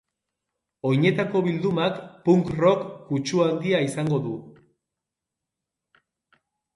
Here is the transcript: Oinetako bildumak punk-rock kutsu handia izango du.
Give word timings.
Oinetako 0.91 1.41
bildumak 1.47 1.99
punk-rock 2.29 2.87
kutsu 3.09 3.43
handia 3.49 3.81
izango 3.89 4.19
du. 4.23 4.33